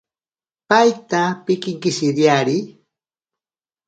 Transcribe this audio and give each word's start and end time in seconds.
Paita 0.69 1.21
pinkinkishiriari. 1.45 2.57